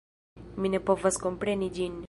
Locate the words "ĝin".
1.79-1.99